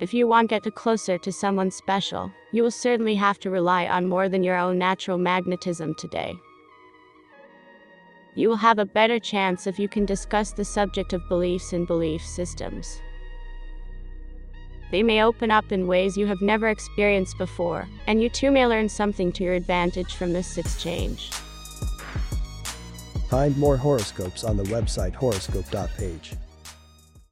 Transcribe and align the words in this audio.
If 0.00 0.14
you 0.14 0.28
want 0.28 0.48
to 0.50 0.60
get 0.60 0.74
closer 0.76 1.18
to 1.18 1.32
someone 1.32 1.72
special, 1.72 2.30
you 2.52 2.62
will 2.62 2.70
certainly 2.70 3.16
have 3.16 3.40
to 3.40 3.50
rely 3.50 3.86
on 3.88 4.08
more 4.08 4.28
than 4.28 4.44
your 4.44 4.56
own 4.56 4.78
natural 4.78 5.18
magnetism 5.18 5.96
today. 5.96 6.36
You 8.36 8.48
will 8.48 8.56
have 8.56 8.78
a 8.78 8.84
better 8.84 9.18
chance 9.18 9.66
if 9.66 9.76
you 9.76 9.88
can 9.88 10.06
discuss 10.06 10.52
the 10.52 10.64
subject 10.64 11.12
of 11.12 11.28
beliefs 11.28 11.72
and 11.72 11.84
belief 11.84 12.24
systems. 12.24 13.02
They 14.92 15.02
may 15.02 15.24
open 15.24 15.50
up 15.50 15.72
in 15.72 15.88
ways 15.88 16.16
you 16.16 16.26
have 16.26 16.40
never 16.40 16.68
experienced 16.68 17.36
before, 17.36 17.88
and 18.06 18.22
you 18.22 18.28
too 18.28 18.52
may 18.52 18.68
learn 18.68 18.88
something 18.88 19.32
to 19.32 19.42
your 19.42 19.54
advantage 19.54 20.14
from 20.14 20.32
this 20.32 20.58
exchange. 20.58 21.32
Find 23.28 23.58
more 23.58 23.76
horoscopes 23.76 24.44
on 24.44 24.56
the 24.56 24.64
website 24.64 25.14
horoscope.page. 25.16 26.34